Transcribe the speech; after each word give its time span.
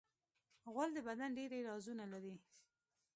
غول 0.73 0.89
د 0.93 0.99
بدن 1.07 1.29
ډېری 1.37 1.59
رازونه 1.69 2.03
لري. 2.13 2.35